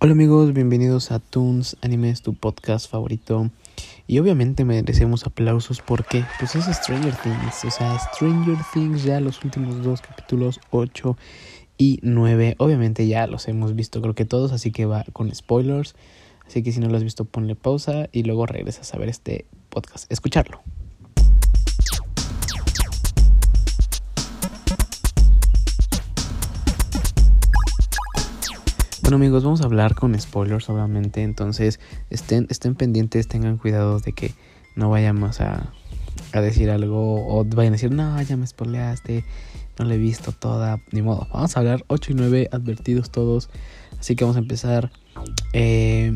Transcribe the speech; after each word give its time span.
Hola 0.00 0.12
amigos, 0.12 0.52
bienvenidos 0.52 1.10
a 1.10 1.18
Toons 1.18 1.76
Animes, 1.82 2.22
tu 2.22 2.32
podcast 2.32 2.88
favorito. 2.88 3.50
Y 4.06 4.20
obviamente 4.20 4.64
merecemos 4.64 5.26
aplausos 5.26 5.80
porque 5.80 6.24
pues 6.38 6.54
es 6.54 6.66
Stranger 6.66 7.12
Things, 7.16 7.64
o 7.64 7.70
sea, 7.72 7.98
Stranger 7.98 8.58
Things 8.72 9.02
ya 9.02 9.18
los 9.18 9.42
últimos 9.42 9.82
dos 9.82 10.00
capítulos 10.00 10.60
8 10.70 11.16
y 11.78 11.98
9, 12.02 12.54
obviamente 12.58 13.08
ya 13.08 13.26
los 13.26 13.48
hemos 13.48 13.74
visto 13.74 14.00
creo 14.00 14.14
que 14.14 14.24
todos, 14.24 14.52
así 14.52 14.70
que 14.70 14.86
va 14.86 15.04
con 15.12 15.34
spoilers. 15.34 15.96
Así 16.46 16.62
que 16.62 16.70
si 16.70 16.78
no 16.78 16.88
lo 16.88 16.96
has 16.96 17.02
visto 17.02 17.24
ponle 17.24 17.56
pausa 17.56 18.08
y 18.12 18.22
luego 18.22 18.46
regresas 18.46 18.94
a 18.94 18.98
ver 18.98 19.08
este 19.08 19.46
podcast, 19.68 20.08
escucharlo. 20.12 20.62
Bueno 29.08 29.24
amigos, 29.24 29.42
vamos 29.42 29.62
a 29.62 29.64
hablar 29.64 29.94
con 29.94 30.20
spoilers 30.20 30.68
obviamente, 30.68 31.22
entonces 31.22 31.80
estén, 32.10 32.46
estén 32.50 32.74
pendientes, 32.74 33.26
tengan 33.26 33.56
cuidado 33.56 34.00
de 34.00 34.12
que 34.12 34.34
no 34.76 34.90
vayamos 34.90 35.40
a, 35.40 35.72
a 36.34 36.40
decir 36.42 36.68
algo 36.68 37.26
o 37.26 37.42
vayan 37.42 37.72
a 37.72 37.76
decir, 37.76 37.90
no, 37.90 38.20
ya 38.20 38.36
me 38.36 38.46
spoileaste, 38.46 39.24
no 39.78 39.86
le 39.86 39.94
he 39.94 39.98
visto 39.98 40.32
toda, 40.32 40.82
ni 40.92 41.00
modo. 41.00 41.26
Vamos 41.32 41.56
a 41.56 41.60
hablar 41.60 41.86
8 41.86 42.12
y 42.12 42.14
9, 42.16 42.48
advertidos 42.52 43.10
todos, 43.10 43.48
así 43.98 44.14
que 44.14 44.24
vamos 44.24 44.36
a 44.36 44.40
empezar. 44.40 44.90
Eh, 45.54 46.14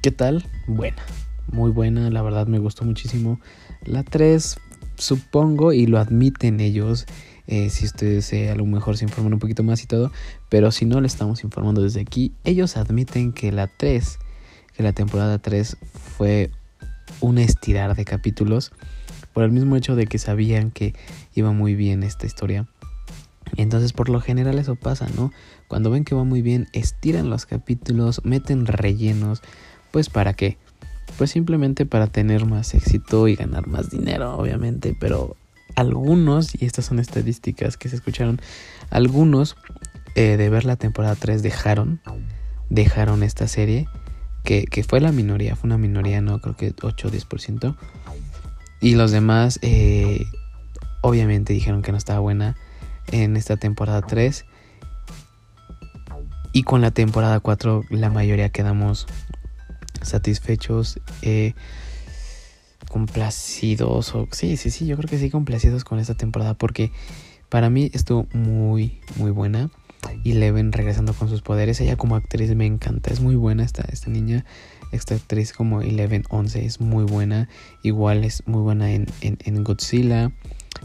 ¿Qué 0.00 0.12
tal? 0.12 0.46
Buena, 0.68 1.02
muy 1.50 1.72
buena, 1.72 2.10
la 2.10 2.22
verdad 2.22 2.46
me 2.46 2.60
gustó 2.60 2.84
muchísimo. 2.84 3.40
La 3.84 4.04
3, 4.04 4.60
supongo, 4.94 5.72
y 5.72 5.88
lo 5.88 5.98
admiten 5.98 6.60
ellos, 6.60 7.06
eh, 7.50 7.70
si 7.70 7.86
ustedes 7.86 8.30
eh, 8.34 8.50
a 8.50 8.54
lo 8.54 8.66
mejor 8.66 8.98
se 8.98 9.06
informan 9.06 9.32
un 9.32 9.38
poquito 9.38 9.62
más 9.62 9.82
y 9.82 9.86
todo, 9.86 10.12
pero 10.50 10.70
si 10.70 10.84
no 10.84 11.00
le 11.00 11.06
estamos 11.06 11.42
informando 11.44 11.82
desde 11.82 12.02
aquí, 12.02 12.30
ellos 12.44 12.76
admiten 12.76 13.32
que 13.32 13.50
la 13.52 13.68
3, 13.68 14.18
que 14.76 14.82
la 14.82 14.92
temporada 14.92 15.38
3 15.38 15.78
fue 16.16 16.50
un 17.20 17.38
estirar 17.38 17.96
de 17.96 18.04
capítulos 18.04 18.70
por 19.32 19.44
el 19.44 19.50
mismo 19.50 19.76
hecho 19.76 19.96
de 19.96 20.06
que 20.06 20.18
sabían 20.18 20.70
que 20.70 20.94
iba 21.34 21.50
muy 21.52 21.74
bien 21.74 22.02
esta 22.02 22.26
historia. 22.26 22.68
Entonces 23.56 23.94
por 23.94 24.10
lo 24.10 24.20
general 24.20 24.58
eso 24.58 24.76
pasa, 24.76 25.06
¿no? 25.16 25.32
Cuando 25.68 25.90
ven 25.90 26.04
que 26.04 26.14
va 26.14 26.24
muy 26.24 26.42
bien, 26.42 26.68
estiran 26.74 27.30
los 27.30 27.46
capítulos, 27.46 28.20
meten 28.24 28.66
rellenos, 28.66 29.40
pues 29.90 30.10
para 30.10 30.34
qué? 30.34 30.58
Pues 31.16 31.30
simplemente 31.30 31.86
para 31.86 32.08
tener 32.08 32.44
más 32.44 32.74
éxito 32.74 33.26
y 33.26 33.36
ganar 33.36 33.68
más 33.68 33.88
dinero, 33.88 34.36
obviamente, 34.36 34.94
pero 35.00 35.34
algunos, 35.80 36.60
y 36.60 36.64
estas 36.66 36.86
son 36.86 36.98
estadísticas 36.98 37.76
que 37.76 37.88
se 37.88 37.96
escucharon, 37.96 38.40
algunos 38.90 39.56
eh, 40.14 40.36
de 40.36 40.50
ver 40.50 40.64
la 40.64 40.76
temporada 40.76 41.14
3 41.14 41.42
dejaron, 41.42 42.00
dejaron 42.70 43.22
esta 43.22 43.48
serie, 43.48 43.88
que, 44.44 44.64
que, 44.64 44.82
fue 44.82 45.00
la 45.00 45.12
minoría, 45.12 45.56
fue 45.56 45.68
una 45.68 45.78
minoría, 45.78 46.20
no 46.20 46.40
creo 46.40 46.56
que 46.56 46.74
8 46.82 47.08
o 47.08 47.10
10%, 47.10 47.76
y 48.80 48.94
los 48.94 49.10
demás 49.10 49.58
eh, 49.62 50.26
obviamente 51.00 51.52
dijeron 51.52 51.82
que 51.82 51.92
no 51.92 51.98
estaba 51.98 52.20
buena 52.20 52.56
en 53.10 53.36
esta 53.36 53.56
temporada 53.56 54.02
3. 54.02 54.44
Y 56.52 56.62
con 56.62 56.80
la 56.80 56.90
temporada 56.90 57.40
4 57.40 57.84
la 57.90 58.10
mayoría 58.10 58.50
quedamos 58.50 59.06
satisfechos. 60.02 61.00
Eh, 61.22 61.54
complacidos 62.88 64.14
o 64.14 64.28
sí, 64.30 64.56
sí, 64.56 64.70
sí, 64.70 64.86
yo 64.86 64.96
creo 64.96 65.08
que 65.08 65.18
sí 65.18 65.30
complacidos 65.30 65.84
con 65.84 65.98
esta 65.98 66.14
temporada 66.14 66.54
porque 66.54 66.90
para 67.48 67.70
mí 67.70 67.90
estuvo 67.92 68.26
muy 68.32 69.00
muy 69.16 69.30
buena 69.30 69.70
y 70.22 70.34
Leven 70.34 70.72
regresando 70.72 71.12
con 71.12 71.28
sus 71.28 71.42
poderes, 71.42 71.80
ella 71.80 71.96
como 71.96 72.16
actriz 72.16 72.54
me 72.54 72.66
encanta, 72.66 73.12
es 73.12 73.20
muy 73.20 73.34
buena 73.34 73.64
esta 73.64 73.82
esta 73.90 74.10
niña, 74.10 74.44
esta 74.92 75.14
actriz 75.14 75.52
como 75.52 75.82
Eleven 75.82 76.24
11 76.30 76.64
es 76.64 76.80
muy 76.80 77.04
buena, 77.04 77.48
igual 77.82 78.24
es 78.24 78.46
muy 78.46 78.62
buena 78.62 78.92
en, 78.92 79.06
en, 79.20 79.64
Godzilla, 79.64 80.32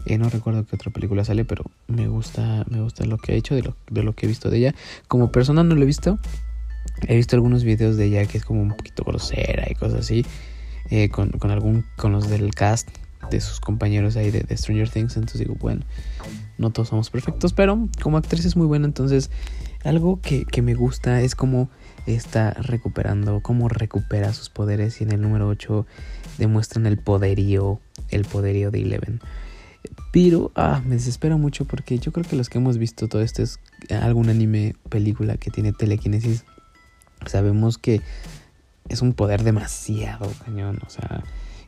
eh, 0.06 0.18
no 0.18 0.28
recuerdo 0.28 0.66
qué 0.66 0.76
otra 0.76 0.92
película 0.92 1.24
sale, 1.24 1.44
pero 1.44 1.64
me 1.86 2.08
gusta 2.08 2.64
me 2.68 2.80
gusta 2.80 3.04
lo 3.04 3.18
que 3.18 3.32
ha 3.32 3.34
hecho, 3.36 3.54
de 3.54 3.62
lo, 3.62 3.76
de 3.90 4.02
lo 4.02 4.14
que 4.14 4.26
he 4.26 4.28
visto 4.28 4.50
de 4.50 4.58
ella, 4.58 4.74
como 5.08 5.30
persona 5.30 5.62
no 5.62 5.74
lo 5.74 5.82
he 5.82 5.86
visto, 5.86 6.18
he 7.06 7.16
visto 7.16 7.36
algunos 7.36 7.64
videos 7.64 7.96
de 7.96 8.06
ella 8.06 8.26
que 8.26 8.38
es 8.38 8.44
como 8.44 8.62
un 8.62 8.68
poquito 8.68 9.04
grosera 9.04 9.66
y 9.70 9.74
cosas 9.74 10.00
así, 10.00 10.24
eh, 10.90 11.08
con, 11.08 11.32
algún, 11.50 11.84
con 11.96 12.12
los 12.12 12.28
del 12.28 12.54
cast 12.54 12.88
de 13.30 13.40
sus 13.40 13.60
compañeros 13.60 14.16
ahí 14.16 14.30
de, 14.30 14.56
Stranger 14.56 14.88
Things. 14.88 15.16
Entonces 15.16 15.40
digo, 15.40 15.56
bueno, 15.58 15.82
no 16.58 16.70
todos 16.70 16.88
somos 16.88 17.10
perfectos, 17.10 17.52
pero 17.52 17.88
como 18.02 18.16
actriz 18.16 18.44
es 18.44 18.56
muy 18.56 18.66
buena. 18.66 18.86
Entonces, 18.86 19.30
algo 19.84 20.20
que, 20.20 20.44
que 20.44 20.62
me 20.62 20.74
gusta 20.74 21.20
es 21.22 21.34
cómo 21.34 21.68
está 22.06 22.50
recuperando, 22.52 23.40
cómo 23.40 23.68
recupera 23.68 24.32
sus 24.32 24.50
poderes. 24.50 25.00
Y 25.00 25.04
en 25.04 25.12
el 25.12 25.20
número 25.20 25.48
8 25.48 25.86
demuestran 26.38 26.86
el 26.86 26.98
poderío, 26.98 27.80
el 28.10 28.24
poderío 28.24 28.70
de 28.70 28.82
Eleven. 28.82 29.20
Pero 30.12 30.52
ah, 30.54 30.82
me 30.86 30.94
desespera 30.94 31.36
mucho 31.36 31.64
porque 31.64 31.98
yo 31.98 32.12
creo 32.12 32.26
que 32.26 32.36
los 32.36 32.48
que 32.48 32.58
hemos 32.58 32.78
visto 32.78 33.08
todo 33.08 33.22
esto 33.22 33.42
es 33.42 33.58
algún 33.90 34.28
anime, 34.28 34.74
película 34.88 35.36
que 35.36 35.50
tiene 35.50 35.72
telequinesis. 35.72 36.44
Sabemos 37.26 37.78
que 37.78 38.00
es 38.88 39.02
un 39.02 39.14
poder 39.14 39.42
demasiado 39.42 40.30
cañón, 40.44 40.78
o 40.86 40.90
sea, 40.90 41.22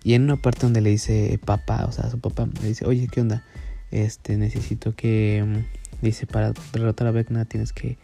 y 0.06 0.15
en 0.15 0.22
una 0.22 0.37
parte 0.37 0.60
donde 0.62 0.81
le 0.81 0.91
dice 0.91 1.38
papá, 1.44 1.84
o 1.87 1.93
sea, 1.93 2.09
su 2.10 2.21
papá 2.21 2.49
le 2.62 2.69
dice, 2.69 2.87
oye, 2.87 3.09
¿qué 3.10 3.21
onda? 3.21 3.43
Este, 3.91 4.37
necesito 4.37 4.94
que, 4.94 5.44
mm, 5.44 6.05
dice, 6.05 6.26
para 6.26 6.53
derrotar 6.72 7.09
a 7.09 7.10
Vecna 7.10 7.44
tienes 7.44 7.72
que 7.72 7.99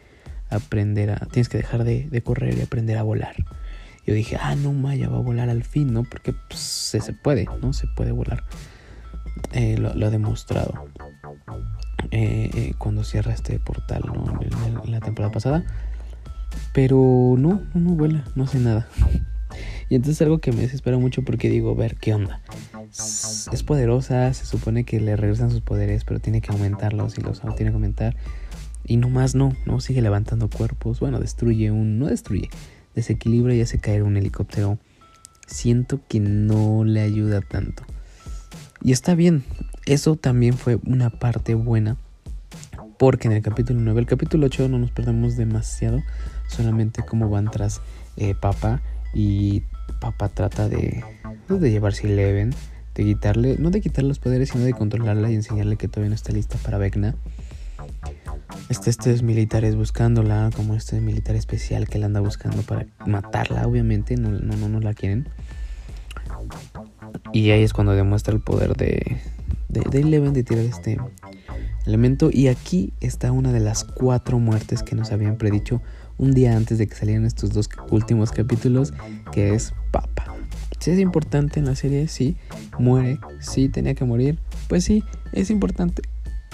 aprender 0.51 1.11
a, 1.11 1.17
tienes 1.27 1.49
que 1.49 1.59
dejar 1.59 1.85
de, 1.85 2.23
correr 2.25 2.59
y 2.59 2.63
aprender 2.63 2.99
a 2.99 3.03
volar. 3.03 3.37
Yo 4.07 4.15
dije, 4.15 4.37
ah, 4.41 4.57
no, 4.57 4.73
Maya 4.73 5.09
va 5.09 5.19
a 5.19 5.21
volar 5.21 5.49
al 5.49 5.63
fin, 5.63 5.93
¿no? 5.93 6.03
Porque 6.03 6.33
pues, 6.33 6.59
se, 6.61 7.13
puede, 7.13 7.47
¿no? 7.61 7.73
Se 7.73 7.87
puede 7.87 8.11
volar. 8.11 8.43
Eh, 9.53 9.79
lo, 9.79 9.91
ha 9.91 10.11
demostrado. 10.11 10.87
Eh, 12.11 12.51
eh, 12.53 12.75
cuando 12.79 13.05
cierra 13.05 13.33
este 13.33 13.59
portal, 13.61 14.03
¿no? 14.07 14.41
en 14.85 14.91
la 14.91 15.01
temporada 15.01 15.33
pasada. 15.33 15.65
Pero 16.73 17.35
no, 17.39 17.63
no, 17.75 17.91
vuela, 17.91 18.25
no 18.35 18.45
hace 18.45 18.59
nada. 18.59 18.89
Y 19.89 19.95
entonces 19.95 20.17
es 20.17 20.23
algo 20.23 20.39
que 20.39 20.53
me 20.53 20.63
desespera 20.63 20.97
mucho 20.97 21.23
porque 21.23 21.51
digo, 21.51 21.75
ver, 21.75 21.97
¿qué 21.97 22.15
onda? 22.15 22.41
Es 22.91 23.63
poderosa, 23.63 24.33
se 24.33 24.47
supone 24.47 24.85
que 24.85 25.01
le 25.01 25.17
regresan 25.17 25.51
sus 25.51 25.61
poderes, 25.61 26.05
pero 26.05 26.19
tiene 26.19 26.41
que 26.41 26.51
aumentarlos 26.51 27.19
y 27.19 27.21
los 27.21 27.41
tiene 27.41 27.71
que 27.71 27.75
aumentar. 27.75 28.17
Y 28.87 28.97
no 28.97 29.11
más 29.11 29.35
no, 29.35 29.55
no 29.67 29.81
sigue 29.81 30.01
levantando 30.01 30.49
cuerpos. 30.49 31.01
Bueno, 31.01 31.21
destruye 31.21 31.71
un, 31.71 31.99
no 31.99 32.07
destruye, 32.07 32.49
desequilibra 32.95 33.55
y 33.55 33.61
hace 33.61 33.79
caer 33.79 34.03
un 34.03 34.17
helicóptero. 34.17 34.79
Siento 35.47 36.01
que 36.09 36.21
no 36.21 36.85
le 36.85 37.03
ayuda 37.03 37.43
tanto. 37.43 37.83
Y 38.83 38.93
está 38.93 39.15
bien, 39.15 39.45
eso 39.85 40.17
también 40.17 40.55
fue 40.55 40.79
una 40.87 41.11
parte 41.11 41.55
buena. 41.55 41.97
Porque 42.99 43.29
en 43.29 43.35
el 43.35 43.43
capítulo 43.43 43.81
9, 43.81 44.01
el 44.01 44.07
capítulo 44.07 44.47
8 44.47 44.69
no 44.69 44.79
nos 44.79 44.91
perdemos 44.91 45.37
demasiado 45.37 46.03
solamente 46.53 47.05
como 47.05 47.29
van 47.29 47.51
tras 47.51 47.81
eh, 48.17 48.35
Papa 48.35 48.81
y 49.15 49.63
Papa 50.01 50.29
trata 50.29 50.69
de, 50.69 51.05
pues, 51.49 51.61
de 51.61 51.71
llevarse 51.71 52.07
Eleven, 52.07 52.55
de 52.95 53.05
quitarle, 53.05 53.57
no 53.59 53.71
de 53.71 53.81
quitarle 53.81 54.09
los 54.09 54.19
poderes, 54.19 54.51
sino 54.51 54.65
de 54.65 54.73
controlarla 54.73 55.31
y 55.31 55.35
enseñarle 55.35 55.77
que 55.77 55.89
todavía 55.89 56.11
no 56.11 56.15
está 56.15 56.33
lista 56.33 56.59
para 56.59 56.79
Vecna. 56.79 57.15
Este, 58.69 58.91
estos 58.91 59.23
militares 59.23 59.77
buscándola, 59.77 60.51
como 60.55 60.75
este 60.75 61.01
militar 61.01 61.37
especial 61.37 61.89
que 61.89 61.99
la 61.99 62.07
anda 62.07 62.21
buscando 62.21 62.63
para 62.63 62.87
matarla, 63.07 63.67
obviamente, 63.67 64.17
no, 64.17 64.31
no, 64.31 64.57
no, 64.57 64.69
no 64.69 64.81
la 64.81 64.95
quieren. 64.95 65.29
Y 67.33 67.51
ahí 67.51 67.63
es 67.63 67.73
cuando 67.73 67.93
demuestra 67.93 68.35
el 68.35 68.41
poder 68.41 68.77
de, 68.77 69.19
de, 69.69 69.81
de 69.91 70.01
Eleven 70.01 70.33
de 70.33 70.45
tirar 70.45 70.65
este 70.65 70.99
elemento. 71.87 72.31
Y 72.33 72.49
aquí 72.49 72.93
está 73.01 73.33
una 73.33 73.53
de 73.53 73.61
las 73.61 73.85
cuatro 73.85 74.39
muertes 74.39 74.83
que 74.83 74.95
nos 74.95 75.13
habían 75.13 75.37
predicho 75.37 75.81
un 76.23 76.33
día 76.33 76.57
antes 76.57 76.79
de 76.79 76.87
que 76.87 76.95
salieran 76.95 77.25
estos 77.25 77.51
dos 77.51 77.69
últimos 77.91 78.31
capítulos, 78.31 78.95
que 79.33 79.55
es 79.55 79.75
Papa. 79.91 80.25
Si 80.79 80.93
es 80.93 81.01
importante 81.01 81.59
en 81.59 81.67
la 81.67 81.75
serie, 81.75 82.07
sí, 82.07 82.37
muere, 82.79 83.19
sí, 83.41 83.69
tenía 83.69 83.95
que 83.95 84.05
morir, 84.05 84.39
pues 84.69 84.85
sí, 84.85 85.03
es 85.33 85.51
importante. 85.51 86.03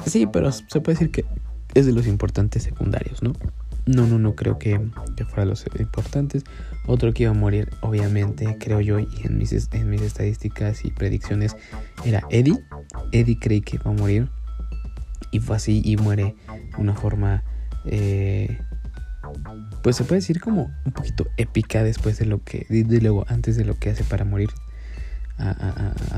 Sí, 0.06 0.26
pero 0.26 0.50
se 0.52 0.80
puede 0.80 0.94
decir 0.94 1.10
que 1.10 1.26
es 1.74 1.84
de 1.84 1.92
los 1.92 2.06
importantes 2.06 2.62
secundarios, 2.62 3.22
¿no? 3.22 3.34
No, 3.84 4.06
no, 4.06 4.18
no 4.18 4.34
creo 4.34 4.58
que, 4.58 4.80
que 5.16 5.24
fuera 5.26 5.44
de 5.44 5.50
los 5.50 5.66
importantes. 5.78 6.44
Otro 6.86 7.12
que 7.12 7.24
iba 7.24 7.32
a 7.32 7.34
morir, 7.34 7.68
obviamente, 7.82 8.56
creo 8.58 8.80
yo, 8.80 8.98
y 8.98 9.08
en 9.24 9.36
mis, 9.36 9.52
en 9.52 9.90
mis 9.90 10.00
estadísticas 10.00 10.82
y 10.86 10.90
predicciones, 10.92 11.56
era 12.06 12.22
Eddie. 12.30 12.58
Eddie 13.12 13.38
creí 13.38 13.60
que 13.60 13.76
iba 13.76 13.90
a 13.90 13.94
morir. 13.94 14.30
Y 15.30 15.40
fue 15.40 15.56
así 15.56 15.82
y 15.84 15.98
muere 15.98 16.36
de 16.48 16.80
una 16.80 16.94
forma 16.94 17.44
eh, 17.84 18.58
pues 19.82 19.96
se 19.96 20.04
puede 20.04 20.20
decir 20.20 20.40
como 20.40 20.70
un 20.84 20.92
poquito 20.92 21.26
épica 21.36 21.82
después 21.82 22.18
de 22.18 22.26
lo 22.26 22.42
que, 22.42 22.66
de 22.68 23.00
luego 23.00 23.24
antes 23.28 23.56
de 23.56 23.64
lo 23.64 23.78
que 23.78 23.90
hace 23.90 24.04
para 24.04 24.24
morir, 24.24 24.50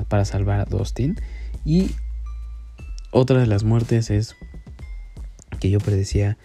para 0.09 0.25
salvar 0.25 0.61
a 0.61 0.65
Dustin. 0.65 1.17
Y 1.65 1.91
otra 3.13 3.41
de 3.41 3.47
las 3.47 3.65
muertes 3.65 4.11
es 4.11 4.37
que 5.59 5.71
yo 5.71 5.79
predecía 5.79 6.39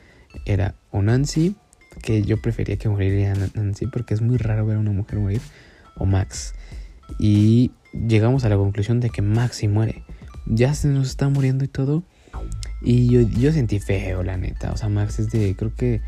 era 0.45 0.75
o 0.91 1.01
Nancy 1.01 1.55
que 2.01 2.21
yo 2.23 2.41
prefería 2.41 2.77
que 2.77 2.89
muriera 2.89 3.33
Nancy 3.53 3.87
porque 3.87 4.13
es 4.13 4.21
muy 4.21 4.37
raro 4.37 4.65
ver 4.65 4.77
a 4.77 4.79
una 4.79 4.91
mujer 4.91 5.19
morir 5.19 5.41
o 5.95 6.05
Max. 6.05 6.53
Y 7.19 7.71
llegamos 7.93 8.45
a 8.45 8.49
la 8.49 8.57
conclusión 8.57 8.99
de 8.99 9.09
que 9.09 9.21
Max 9.21 9.57
sí 9.57 9.67
muere. 9.67 10.03
Ya 10.45 10.73
se 10.73 10.87
nos 10.87 11.07
está 11.07 11.29
muriendo 11.29 11.63
y 11.65 11.67
todo. 11.67 12.03
Y 12.85 13.09
yo, 13.09 13.21
yo 13.21 13.51
sentí 13.51 13.79
feo, 13.79 14.21
la 14.21 14.37
neta. 14.37 14.71
O 14.71 14.77
sea, 14.77 14.89
Max 14.89 15.17
es 15.17 15.31
de, 15.31 15.55
creo 15.55 15.73
que 15.73 16.01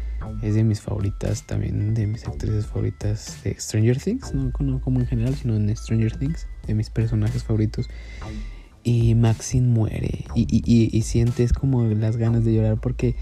es 0.43 0.53
de 0.53 0.63
mis 0.63 0.79
favoritas, 0.79 1.47
también 1.47 1.95
de 1.95 2.05
mis 2.05 2.27
actrices 2.27 2.67
favoritas 2.67 3.43
de 3.43 3.59
Stranger 3.59 3.97
Things. 3.99 4.31
No, 4.35 4.51
como 4.51 4.99
en 4.99 5.07
general, 5.07 5.33
sino 5.33 5.55
en 5.55 5.75
Stranger 5.75 6.15
Things, 6.15 6.47
de 6.67 6.75
mis 6.75 6.91
personajes 6.91 7.43
favoritos. 7.43 7.89
Y 8.83 9.15
Maxine 9.15 9.67
muere. 9.67 10.25
Y, 10.35 10.45
y, 10.51 10.95
y, 10.95 11.01
sientes 11.01 11.51
como 11.51 11.83
las 11.85 12.15
ganas 12.15 12.45
de 12.45 12.53
llorar 12.53 12.79
porque, 12.79 13.15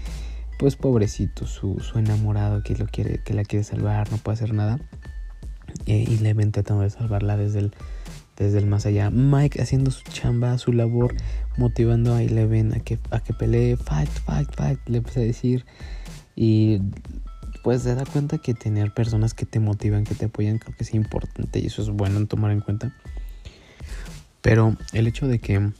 pues 0.58 0.76
pobrecito, 0.76 1.46
su, 1.46 1.80
su 1.80 1.98
enamorado 1.98 2.62
que, 2.62 2.76
lo 2.76 2.84
quiere, 2.84 3.22
que 3.24 3.32
la 3.32 3.44
quiere 3.44 3.64
salvar, 3.64 4.12
no 4.12 4.18
puede 4.18 4.34
hacer 4.34 4.52
nada. 4.52 4.78
Eh, 5.86 6.04
y 6.06 6.18
le 6.18 6.34
de 6.34 6.90
salvarla 6.90 7.38
desde 7.38 7.60
el, 7.60 7.72
desde 8.36 8.58
el 8.58 8.66
más 8.66 8.86
allá. 8.86 9.10
Mike 9.10 9.60
haciendo 9.60 9.90
su 9.90 10.02
chamba, 10.04 10.56
su 10.58 10.72
labor, 10.72 11.14
motivando 11.56 12.14
a 12.14 12.22
Eleven 12.22 12.74
a 12.74 12.80
que, 12.80 12.98
a 13.10 13.20
que 13.20 13.32
pelee, 13.32 13.76
fight, 13.76 14.08
fight, 14.08 14.54
fight, 14.54 14.78
le 14.86 14.98
empieza 14.98 15.20
a 15.20 15.24
decir. 15.24 15.64
Y 16.34 16.80
pues 17.62 17.82
se 17.82 17.94
da 17.94 18.04
cuenta 18.04 18.38
que 18.38 18.54
tener 18.54 18.92
personas 18.92 19.34
que 19.34 19.46
te 19.46 19.58
motivan, 19.58 20.04
que 20.04 20.14
te 20.14 20.26
apoyan, 20.26 20.58
creo 20.58 20.76
que 20.76 20.84
es 20.84 20.94
importante 20.94 21.58
y 21.58 21.66
eso 21.66 21.82
es 21.82 21.90
bueno 21.90 22.18
en 22.18 22.26
tomar 22.26 22.50
en 22.50 22.60
cuenta. 22.60 22.94
Pero 24.42 24.76
el 24.92 25.06
hecho 25.06 25.26
de 25.26 25.38
que 25.38 25.72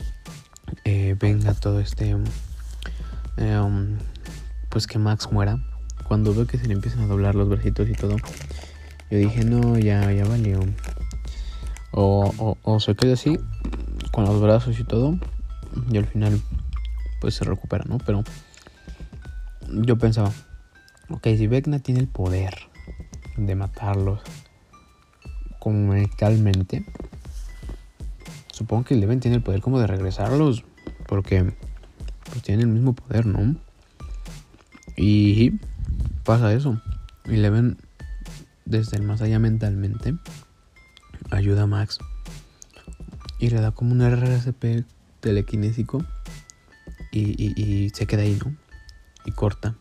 eh, 0.84 1.16
venga 1.18 1.54
todo 1.54 1.80
este... 1.80 2.16
Um, 3.38 3.98
pues 4.70 4.86
que 4.86 4.98
Max 4.98 5.30
muera. 5.30 5.58
Cuando 6.08 6.34
veo 6.34 6.46
que 6.46 6.58
se 6.58 6.66
le 6.66 6.72
empiezan 6.72 7.02
a 7.02 7.06
doblar 7.06 7.34
los 7.34 7.48
versitos 7.48 7.88
y 7.88 7.92
todo 7.92 8.16
yo 9.08 9.18
dije, 9.18 9.44
no, 9.44 9.78
ya, 9.78 10.10
ya 10.10 10.24
valió. 10.24 10.60
O, 11.92 12.56
o, 12.62 12.80
se 12.80 12.94
queda 12.94 13.14
así, 13.14 13.38
con 14.12 14.24
los 14.24 14.40
brazos 14.40 14.78
y 14.78 14.84
todo. 14.84 15.18
Y 15.90 15.96
al 15.96 16.06
final, 16.06 16.40
pues 17.20 17.34
se 17.34 17.44
recupera, 17.44 17.84
¿no? 17.86 17.98
Pero 17.98 18.22
yo 19.68 19.96
pensaba, 19.96 20.30
ok, 21.10 21.24
si 21.36 21.46
Vecna 21.46 21.78
tiene 21.78 22.00
el 22.00 22.08
poder 22.08 22.54
de 23.36 23.54
matarlos 23.54 24.20
mentalmente, 25.74 26.84
supongo 28.52 28.84
que 28.84 28.94
Leven 28.94 29.20
tiene 29.20 29.36
el 29.36 29.42
poder 29.42 29.60
como 29.60 29.80
de 29.80 29.86
regresarlos. 29.86 30.64
Porque 31.08 31.52
pues 32.30 32.42
tienen 32.42 32.68
el 32.68 32.74
mismo 32.74 32.94
poder, 32.94 33.26
¿no? 33.26 33.56
Y 34.96 35.52
pasa 36.24 36.52
eso. 36.52 36.80
Y 37.26 37.36
Leven 37.36 37.78
desde 38.64 38.96
el 38.96 39.02
más 39.02 39.22
allá 39.22 39.38
mentalmente, 39.38 40.14
ayuda 41.36 41.62
a 41.62 41.66
Max 41.66 41.98
y 43.38 43.50
le 43.50 43.60
da 43.60 43.70
como 43.70 43.92
un 43.92 44.02
RCP 44.02 44.86
telequinésico 45.20 46.04
y, 47.12 47.90
se 47.94 48.06
queda 48.06 48.22
ahí, 48.22 48.38
¿no? 48.44 48.54
Y 49.24 49.32
corta. 49.32 49.74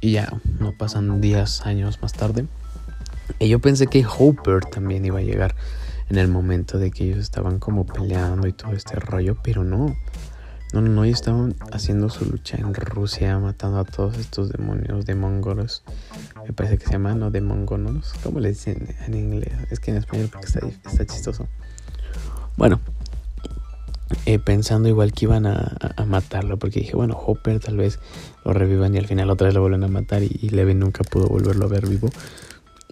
Y 0.00 0.12
ya, 0.12 0.32
no 0.58 0.72
pasan 0.72 1.20
días, 1.20 1.66
años 1.66 2.00
más 2.00 2.12
tarde. 2.12 2.46
Y 3.38 3.48
yo 3.48 3.58
pensé 3.58 3.86
que 3.86 4.04
Hopper 4.06 4.64
también 4.64 5.04
iba 5.04 5.18
a 5.18 5.22
llegar 5.22 5.54
en 6.08 6.18
el 6.18 6.28
momento 6.28 6.78
de 6.78 6.90
que 6.90 7.04
ellos 7.04 7.18
estaban 7.18 7.58
como 7.58 7.86
peleando 7.86 8.46
y 8.46 8.52
todo 8.52 8.72
este 8.72 8.96
rollo, 8.96 9.36
pero 9.42 9.64
no. 9.64 9.94
No, 10.74 10.80
no, 10.80 10.88
no, 10.88 11.04
ellos 11.04 11.20
estaban 11.20 11.54
haciendo 11.70 12.10
su 12.10 12.24
lucha 12.24 12.56
en 12.56 12.74
Rusia, 12.74 13.38
matando 13.38 13.78
a 13.78 13.84
todos 13.84 14.18
estos 14.18 14.48
demonios 14.48 15.06
de 15.06 15.14
mongolos. 15.14 15.84
Me 16.44 16.52
parece 16.52 16.78
que 16.78 16.86
se 16.86 16.90
llaman, 16.94 17.20
¿no? 17.20 17.30
De 17.30 17.40
mongolos. 17.40 18.12
¿Cómo 18.24 18.40
le 18.40 18.48
dicen 18.48 18.88
en 19.06 19.14
inglés? 19.14 19.52
Es 19.70 19.78
que 19.78 19.92
en 19.92 19.98
español 19.98 20.30
porque 20.32 20.48
está, 20.48 21.06
chistoso. 21.06 21.46
Bueno, 22.56 22.80
eh, 24.26 24.40
pensando 24.40 24.88
igual 24.88 25.12
que 25.12 25.26
iban 25.26 25.46
a, 25.46 25.76
matarlo, 26.08 26.58
porque 26.58 26.80
dije, 26.80 26.96
bueno, 26.96 27.16
Hopper 27.24 27.60
tal 27.60 27.76
vez 27.76 28.00
lo 28.44 28.52
revivan 28.52 28.96
y 28.96 28.98
al 28.98 29.06
final 29.06 29.30
otra 29.30 29.46
vez 29.46 29.54
lo 29.54 29.60
vuelven 29.60 29.84
a 29.84 29.88
matar 29.88 30.24
y, 30.24 30.48
Levin 30.48 30.80
nunca 30.80 31.04
pudo 31.04 31.28
volverlo 31.28 31.66
a 31.66 31.68
ver 31.68 31.86
vivo. 31.86 32.10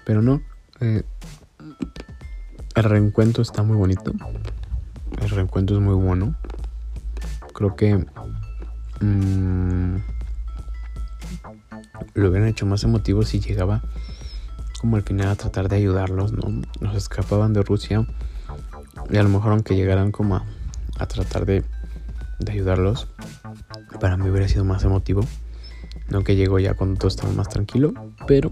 Pero 0.06 0.22
no, 0.22 0.40
eh, 0.78 1.02
el 2.76 2.84
reencuentro 2.84 3.42
está 3.42 3.64
muy 3.64 3.76
bonito. 3.76 4.12
El 5.20 5.30
reencuentro 5.30 5.76
es 5.76 5.82
muy 5.82 5.94
bueno. 5.94 6.36
Creo 7.52 7.76
que 7.76 8.06
mmm, 9.00 9.96
lo 12.14 12.28
hubieran 12.28 12.48
hecho 12.48 12.66
más 12.66 12.84
emotivo 12.84 13.22
si 13.24 13.40
llegaba 13.40 13.82
como 14.80 14.96
al 14.96 15.02
final 15.02 15.28
a 15.28 15.36
tratar 15.36 15.68
de 15.68 15.76
ayudarlos, 15.76 16.32
¿no? 16.32 16.62
Nos 16.80 16.96
escapaban 16.96 17.52
de 17.52 17.62
Rusia 17.62 18.04
y 19.10 19.16
a 19.16 19.22
lo 19.22 19.28
mejor 19.28 19.52
aunque 19.52 19.76
llegaran 19.76 20.10
como 20.10 20.36
a, 20.36 20.44
a 20.98 21.06
tratar 21.06 21.46
de, 21.46 21.62
de, 22.40 22.52
ayudarlos, 22.52 23.06
para 24.00 24.16
mí 24.16 24.28
hubiera 24.28 24.48
sido 24.48 24.64
más 24.64 24.82
emotivo. 24.82 25.24
No 26.08 26.24
que 26.24 26.34
llegó 26.34 26.58
ya 26.58 26.74
cuando 26.74 26.98
todo 26.98 27.08
estaba 27.08 27.32
más 27.32 27.48
tranquilo, 27.48 27.94
pero 28.26 28.50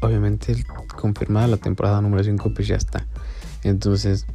obviamente 0.00 0.64
confirmada 1.00 1.48
la 1.48 1.56
temporada 1.56 2.00
número 2.00 2.22
5 2.22 2.52
pues 2.54 2.68
ya 2.68 2.76
está. 2.76 3.06
Entonces 3.64 4.26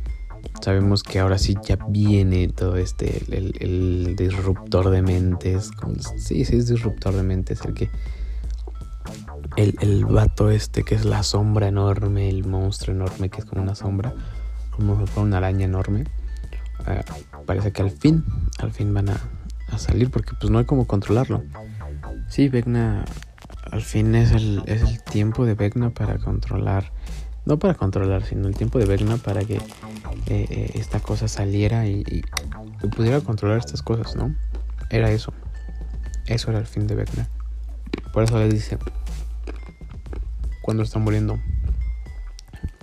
sabemos 0.61 1.03
que 1.03 1.19
ahora 1.19 1.37
sí 1.37 1.55
ya 1.63 1.77
viene 1.87 2.47
todo 2.49 2.77
este, 2.77 3.23
el, 3.29 4.15
disruptor 4.15 4.89
de 4.89 5.01
mentes. 5.01 5.71
Sí, 6.17 6.45
sí, 6.45 6.57
es 6.57 6.67
disruptor 6.67 7.13
de 7.13 7.23
mentes 7.23 7.61
el 7.65 7.73
que... 7.73 7.89
El, 9.55 9.75
el 9.81 10.05
vato 10.05 10.51
este 10.51 10.83
que 10.83 10.93
es 10.93 11.05
la 11.05 11.23
sombra 11.23 11.67
enorme, 11.67 12.29
el 12.29 12.45
monstruo 12.45 12.95
enorme 12.95 13.29
que 13.29 13.39
es 13.39 13.45
como 13.45 13.61
una 13.61 13.75
sombra, 13.75 14.13
como 14.71 15.03
una 15.15 15.37
araña 15.37 15.65
enorme. 15.65 16.03
Ah, 16.85 17.03
parece 17.45 17.71
que 17.71 17.81
al 17.81 17.89
fin, 17.89 18.23
al 18.59 18.71
fin 18.71 18.93
van 18.93 19.09
a, 19.09 19.17
a, 19.69 19.77
salir 19.77 20.11
porque 20.11 20.31
pues 20.39 20.51
no 20.51 20.59
hay 20.59 20.65
como 20.65 20.85
controlarlo. 20.85 21.43
Sí, 22.27 22.49
Vecna, 22.49 23.05
al 23.71 23.81
fin 23.81 24.15
es 24.15 24.31
el, 24.31 24.61
es 24.65 24.81
el 24.81 25.01
tiempo 25.03 25.45
de 25.45 25.53
Vecna 25.53 25.89
para 25.89 26.17
controlar 26.17 26.91
no 27.47 27.57
para 27.57 27.75
controlar, 27.75 28.25
sino 28.25 28.49
el 28.49 28.57
tiempo 28.57 28.77
de 28.77 28.85
Vecna 28.85 29.15
para 29.15 29.45
que 29.45 29.55
eh, 29.55 29.61
eh, 30.27 30.71
esta 30.75 30.99
cosa 30.99 31.29
saliera 31.29 31.87
y, 31.87 32.03
pudiera 32.93 33.21
controlar 33.21 33.59
estas 33.59 33.81
cosas, 33.81 34.17
¿no? 34.17 34.35
Era 34.89 35.11
eso. 35.11 35.33
Eso 36.25 36.49
era 36.49 36.59
el 36.59 36.65
fin 36.65 36.87
de 36.87 36.95
Vecna. 36.95 37.29
Por 38.11 38.23
eso 38.23 38.37
le 38.37 38.49
dice, 38.49 38.77
cuando 40.61 40.83
está 40.83 40.99
muriendo, 40.99 41.39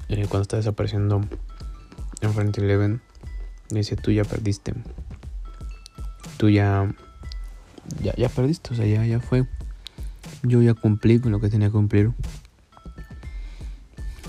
eh, 0.09 0.27
cuando 0.29 0.43
está 0.43 0.57
desapareciendo 0.57 1.21
en 2.23 2.33
frente 2.33 2.63
de 2.63 2.67
Eleven, 2.67 3.03
dice, 3.69 3.97
tú 3.97 4.13
ya 4.13 4.25
perdiste. 4.25 4.73
Tú 6.39 6.49
ya, 6.49 6.91
ya, 8.03 8.15
ya 8.17 8.31
perdiste, 8.31 8.73
o 8.73 8.77
sea, 8.77 8.87
ya, 8.87 9.05
ya 9.05 9.21
fue. 9.21 9.47
Yo 10.43 10.63
ya 10.63 10.73
cumplí 10.73 11.21
con 11.21 11.33
lo 11.33 11.41
que 11.41 11.51
tenía 11.51 11.69
que 11.69 11.73
cumplir. 11.73 12.13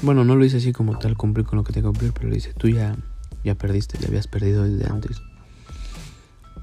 Bueno, 0.06 0.24
no 0.24 0.36
lo 0.36 0.44
dice 0.44 0.58
así 0.58 0.72
como 0.72 1.00
tal, 1.00 1.18
cumplir 1.18 1.48
con 1.48 1.58
lo 1.58 1.64
que 1.64 1.74
te 1.74 1.82
cumplir, 1.82 2.14
pero 2.14 2.28
lo 2.28 2.36
dice, 2.36 2.54
tú 2.54 2.70
ya, 2.70 2.96
ya 3.44 3.56
perdiste, 3.56 3.98
ya 3.98 4.08
habías 4.08 4.28
perdido 4.28 4.64
desde 4.64 4.88
antes. 4.88 5.20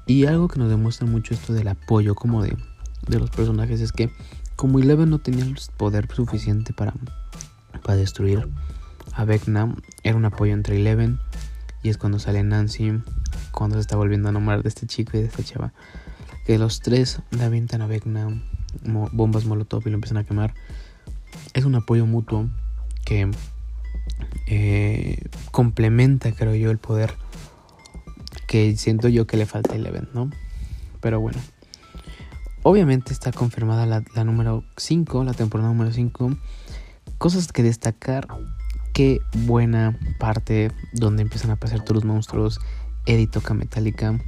Y 0.07 0.27
algo 0.27 0.47
que 0.47 0.59
nos 0.59 0.69
demuestra 0.69 1.05
mucho 1.07 1.33
esto 1.33 1.51
del 1.51 1.67
apoyo 1.67 2.15
como 2.15 2.41
de, 2.41 2.55
de 3.05 3.19
los 3.19 3.29
personajes 3.31 3.81
es 3.81 3.91
que 3.91 4.09
como 4.55 4.79
Eleven 4.79 5.09
no 5.09 5.19
tenía 5.19 5.43
el 5.43 5.57
poder 5.75 6.07
suficiente 6.15 6.71
para, 6.71 6.93
para 7.83 7.97
destruir 7.97 8.47
a 9.11 9.25
Vecna, 9.25 9.75
era 10.03 10.15
un 10.15 10.23
apoyo 10.23 10.53
entre 10.53 10.77
Eleven 10.77 11.19
y 11.81 11.89
es 11.89 11.97
cuando 11.97 12.19
sale 12.19 12.43
Nancy, 12.43 12.93
cuando 13.51 13.75
se 13.75 13.81
está 13.81 13.97
volviendo 13.97 14.29
a 14.29 14.31
nombrar 14.31 14.63
de 14.63 14.69
este 14.69 14.87
chico 14.87 15.17
y 15.17 15.19
de 15.19 15.27
esta 15.27 15.43
chava, 15.43 15.73
que 16.45 16.57
los 16.57 16.79
tres 16.79 17.19
le 17.31 17.43
avientan 17.43 17.81
a 17.81 17.87
Vecna 17.87 18.41
bombas 19.11 19.43
molotov 19.43 19.83
y 19.85 19.89
lo 19.89 19.95
empiezan 19.95 20.19
a 20.19 20.23
quemar. 20.23 20.53
Es 21.53 21.65
un 21.65 21.75
apoyo 21.75 22.05
mutuo 22.05 22.47
eh, 24.47 25.19
complementa, 25.51 26.31
creo 26.31 26.55
yo, 26.55 26.71
el 26.71 26.77
poder 26.77 27.13
que 28.47 28.75
siento 28.77 29.07
yo 29.07 29.25
que 29.25 29.37
le 29.37 29.45
falta 29.45 29.73
a 29.73 29.77
Eleven, 29.77 30.09
¿no? 30.13 30.29
Pero 31.01 31.19
bueno. 31.19 31.39
Obviamente 32.61 33.11
está 33.11 33.31
confirmada 33.31 33.85
la, 33.85 34.23
número 34.23 34.63
5, 34.77 35.23
la 35.23 35.33
temporada 35.33 35.69
número 35.69 35.91
5. 35.91 36.37
Cosas 37.17 37.51
que 37.51 37.63
destacar. 37.63 38.27
Qué 38.93 39.21
buena 39.45 39.97
parte 40.19 40.71
donde 40.93 41.23
empiezan 41.23 41.51
a 41.51 41.55
pasar 41.55 41.83
todos 41.83 41.95
los 41.95 42.05
monstruos. 42.05 42.59
Eddie 43.05 43.27
toca 43.27 43.53
metálica. 43.53 44.19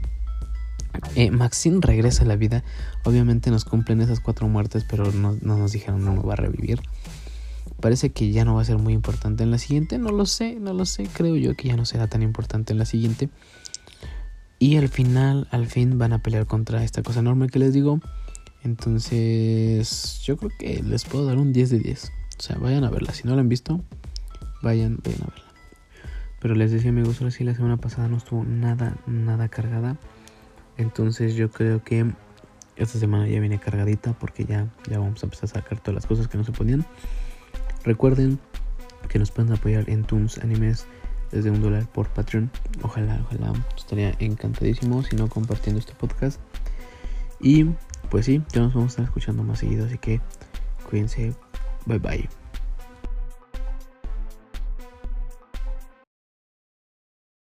Eh, 1.15 1.31
Maxine 1.31 1.79
regresa 1.81 2.23
a 2.23 2.27
la 2.27 2.35
vida. 2.35 2.63
Obviamente 3.03 3.51
nos 3.51 3.63
cumplen 3.63 4.01
esas 4.01 4.19
cuatro 4.19 4.47
muertes, 4.47 4.85
pero 4.89 5.11
no, 5.11 5.37
no 5.41 5.57
nos 5.57 5.71
dijeron 5.71 6.03
no 6.03 6.21
va 6.23 6.33
a 6.33 6.37
revivir. 6.37 6.81
Parece 7.81 8.11
que 8.11 8.31
ya 8.31 8.45
no 8.45 8.55
va 8.55 8.61
a 8.61 8.65
ser 8.65 8.77
muy 8.77 8.93
importante 8.93 9.43
en 9.43 9.51
la 9.51 9.57
siguiente. 9.57 9.97
No 9.97 10.11
lo 10.11 10.25
sé, 10.25 10.55
no 10.59 10.73
lo 10.73 10.85
sé. 10.85 11.07
Creo 11.11 11.35
yo 11.35 11.55
que 11.55 11.67
ya 11.67 11.75
no 11.75 11.85
será 11.85 12.07
tan 12.07 12.21
importante 12.21 12.73
en 12.73 12.79
la 12.79 12.85
siguiente. 12.85 13.29
Y 14.59 14.77
al 14.77 14.89
final, 14.89 15.47
al 15.51 15.67
fin 15.67 15.97
van 15.97 16.13
a 16.13 16.19
pelear 16.23 16.45
contra 16.45 16.83
esta 16.83 17.03
cosa 17.03 17.19
enorme 17.19 17.49
que 17.49 17.59
les 17.59 17.73
digo. 17.73 17.99
Entonces, 18.63 20.21
yo 20.23 20.37
creo 20.37 20.51
que 20.57 20.81
les 20.81 21.05
puedo 21.05 21.25
dar 21.25 21.37
un 21.37 21.53
10 21.53 21.69
de 21.69 21.79
10. 21.79 22.11
O 22.39 22.41
sea, 22.41 22.57
vayan 22.57 22.83
a 22.83 22.89
verla. 22.89 23.13
Si 23.13 23.27
no 23.27 23.35
la 23.35 23.41
han 23.41 23.49
visto, 23.49 23.81
vayan, 24.63 24.99
vayan 25.03 25.21
a 25.21 25.25
verla. 25.27 25.45
Pero 26.41 26.55
les 26.55 26.71
decía 26.71 26.91
amigos, 26.91 27.21
ahora 27.21 27.31
sí 27.31 27.43
la 27.43 27.55
semana 27.55 27.77
pasada 27.77 28.07
no 28.07 28.17
estuvo 28.17 28.43
nada, 28.43 28.97
nada 29.07 29.49
cargada. 29.49 29.97
Entonces 30.77 31.35
yo 31.35 31.49
creo 31.49 31.83
que 31.83 32.05
esta 32.75 32.99
semana 32.99 33.27
ya 33.27 33.39
viene 33.39 33.59
cargadita 33.59 34.13
porque 34.13 34.45
ya, 34.45 34.67
ya 34.89 34.99
vamos 34.99 35.23
a 35.23 35.27
empezar 35.27 35.45
a 35.45 35.53
sacar 35.53 35.79
todas 35.79 35.95
las 35.95 36.05
cosas 36.05 36.27
que 36.27 36.37
no 36.37 36.43
se 36.43 36.51
ponían. 36.51 36.85
Recuerden 37.85 38.39
que 39.07 39.19
nos 39.19 39.31
pueden 39.31 39.53
apoyar 39.53 39.89
en 39.89 40.03
Toons 40.03 40.39
Animes 40.39 40.87
desde 41.31 41.51
un 41.51 41.61
dólar 41.61 41.85
por 41.87 42.07
Patreon. 42.09 42.49
Ojalá, 42.81 43.21
ojalá. 43.25 43.53
Estaría 43.77 44.15
encantadísimo 44.19 45.03
si 45.03 45.15
no 45.15 45.29
compartiendo 45.29 45.79
este 45.79 45.93
podcast. 45.93 46.39
Y 47.39 47.65
pues 48.09 48.25
sí, 48.25 48.41
ya 48.51 48.61
nos 48.61 48.73
vamos 48.73 48.89
a 48.89 48.93
estar 48.93 49.05
escuchando 49.05 49.43
más 49.43 49.59
seguido. 49.59 49.85
Así 49.85 49.97
que 49.97 50.19
cuídense. 50.89 51.33
Bye 51.85 51.99
bye. 51.99 52.29